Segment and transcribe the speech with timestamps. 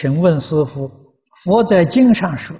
[0.00, 0.90] 请问师父，
[1.44, 2.56] 佛在经上说，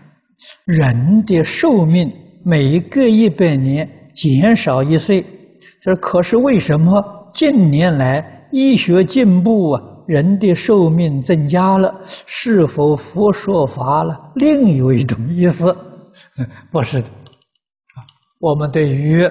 [0.66, 2.12] 人的寿命
[2.44, 5.24] 每隔一百年减少一岁，
[5.80, 12.02] 这可是为什么近年来医学进步啊，人的寿命增加了？
[12.26, 14.32] 是否佛说法了？
[14.34, 15.74] 另有一种意思？
[16.70, 17.08] 不是的，
[18.38, 19.26] 我们对于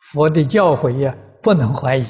[0.00, 2.04] 佛的教诲呀，不能怀疑。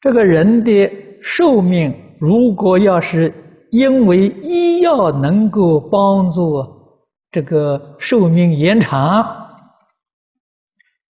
[0.00, 0.88] 这个人的
[1.20, 9.74] 寿命，如果要是因为医药能够帮助这个寿命延长，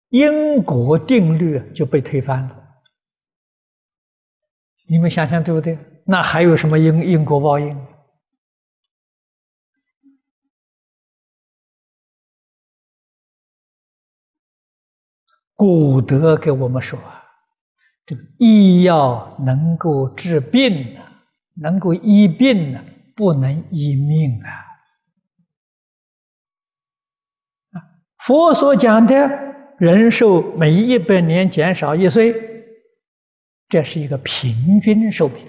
[0.10, 2.64] 因果定律就被推翻了。
[4.90, 5.78] 你们想想对不对？
[6.06, 7.86] 那还有什么因因果报应？
[15.54, 17.27] 古德给我们说啊。
[18.08, 21.02] 这个医药能够治病呢，
[21.56, 22.82] 能够医病呢，
[23.14, 24.48] 不能医命啊！
[28.18, 32.34] 佛所讲的人寿每一百年减少一岁，
[33.68, 35.46] 这是一个平均寿命，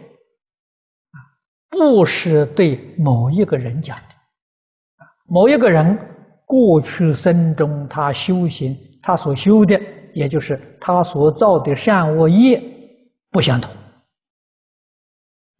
[1.70, 4.05] 不是对某一个人讲的
[4.97, 5.06] 啊。
[5.28, 5.97] 某一个人
[6.45, 9.81] 过去生中他修行，他所修的。
[10.19, 12.61] 也就是他所造的善恶业
[13.31, 13.73] 不相同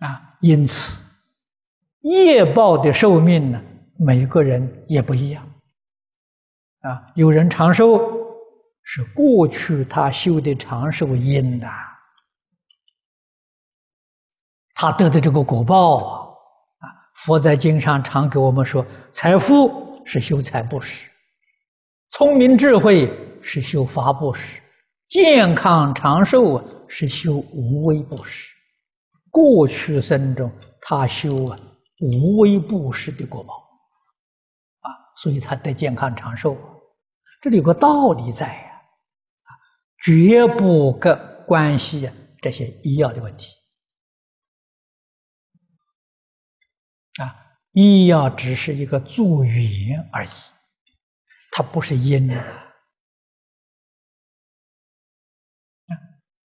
[0.01, 1.01] 啊，因此
[2.01, 3.62] 业报的寿命呢，
[3.97, 5.48] 每个人也不一样
[6.81, 7.12] 啊。
[7.14, 8.01] 有人长寿
[8.83, 11.69] 是过去他修的长寿因呐，
[14.75, 16.29] 他得的这个果报啊。
[16.79, 21.09] 啊，佛在经上常给我们说，财富是修财布施，
[22.11, 23.27] 聪明智慧。
[23.50, 24.60] 是修法布施，
[25.08, 28.55] 健康长寿啊，是修无为布施。
[29.30, 31.58] 过去生中他修啊
[31.98, 33.55] 无为布施的果报，
[34.80, 36.58] 啊，所以他得健康长寿。
[37.40, 38.83] 这里有个道理在呀，
[39.45, 39.50] 啊，
[40.05, 42.12] 绝不跟关系啊
[42.42, 43.55] 这些医药的问题，
[47.18, 47.34] 啊，
[47.73, 50.30] 医药只是一个助缘而已，
[51.50, 52.30] 它不是因。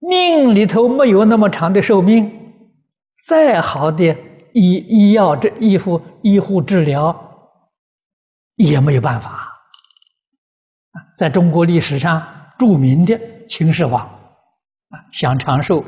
[0.08, 2.54] 命里头没有那么长的寿命，
[3.22, 4.16] 再好的
[4.54, 7.60] 医医药这医护医护治疗
[8.54, 9.52] 也没有办法。
[11.18, 12.26] 在中国历史上
[12.58, 14.06] 著名的秦始皇
[14.88, 15.84] 啊，想长寿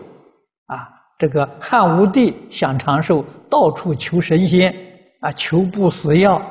[0.66, 4.74] 啊，这个汉武帝想长寿，到处求神仙
[5.20, 6.42] 啊，求不死药，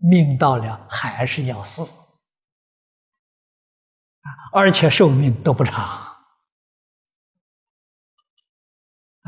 [0.00, 1.84] 命到了还是要死，
[4.52, 6.07] 而且寿命都不长。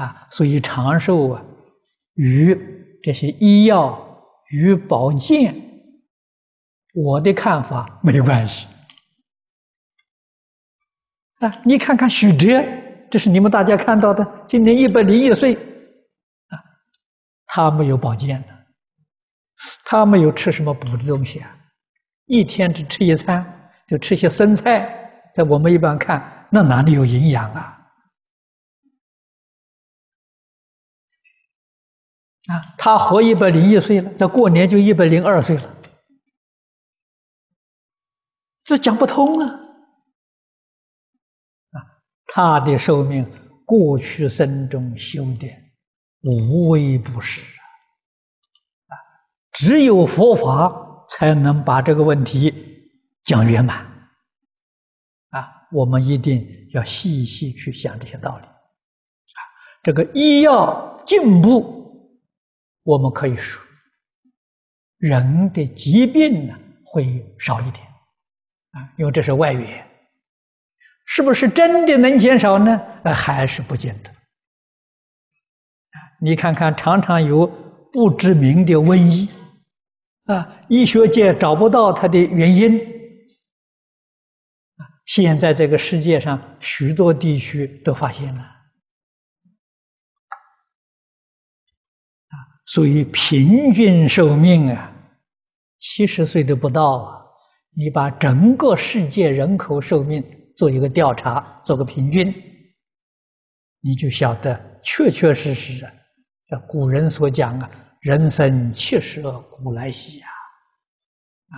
[0.00, 1.44] 啊，所以长寿啊，
[2.14, 2.56] 与
[3.02, 5.54] 这些医药与保健，
[6.94, 8.66] 我的看法没关系。
[11.40, 12.64] 啊，你看看许哲，
[13.10, 16.56] 这是你们大家看到的，今年一百零一岁，啊，
[17.46, 18.48] 他没有保健的，
[19.84, 21.54] 他没有吃什么补的东西啊，
[22.24, 27.76] 一天只吃一餐，就吃些生菜，在我们一般看，那哪里有营养啊？
[32.50, 35.76] 啊，他活一百零一岁了，这过年就一百零二岁了，
[38.64, 39.46] 这讲不通啊！
[41.70, 41.76] 啊，
[42.26, 43.30] 他的寿命
[43.64, 45.48] 过去生中修的
[46.22, 47.40] 无为布施
[48.88, 48.98] 啊，
[49.52, 52.90] 只有佛法才能把这个问题
[53.22, 53.86] 讲圆满
[55.28, 55.68] 啊！
[55.70, 59.38] 我们一定要细细去想这些道理啊！
[59.84, 61.78] 这个医药进步。
[62.82, 63.62] 我们可以说，
[64.98, 67.86] 人的疾病呢会少一点，
[68.70, 69.86] 啊，因为这是外缘，
[71.06, 72.80] 是不是真的能减少呢？
[73.04, 74.10] 呃，还是不见得。
[76.20, 79.28] 你看看，常常有不知名的瘟疫，
[80.24, 82.78] 啊，医学界找不到它的原因，
[85.06, 88.59] 现在这个世界上许多地区都发现了。
[92.72, 94.92] 所以平均寿命啊，
[95.80, 97.20] 七十岁都不到啊！
[97.74, 100.24] 你把整个世界人口寿命
[100.54, 102.32] 做一个调查，做个平均，
[103.80, 105.90] 你就晓得确确实实啊，
[106.48, 107.68] 像古人所讲啊
[108.02, 109.20] ，“人生七十
[109.50, 110.28] 古来稀”呀，
[111.48, 111.56] 啊，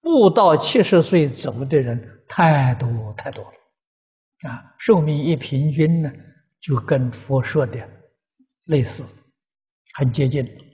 [0.00, 2.88] 不到七十岁走的人太多
[3.18, 6.10] 太多了，啊，寿命一平均呢，
[6.58, 7.86] 就跟佛说的
[8.64, 9.04] 类似。
[9.94, 10.73] 很接近。